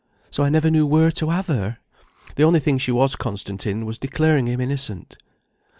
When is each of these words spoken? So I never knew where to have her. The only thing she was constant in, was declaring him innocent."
So 0.31 0.41
I 0.43 0.49
never 0.49 0.71
knew 0.71 0.87
where 0.87 1.11
to 1.11 1.29
have 1.29 1.45
her. 1.45 1.77
The 2.35 2.41
only 2.41 2.59
thing 2.59 2.79
she 2.79 2.91
was 2.91 3.15
constant 3.15 3.67
in, 3.67 3.85
was 3.85 3.99
declaring 3.99 4.47
him 4.47 4.59
innocent." 4.59 5.15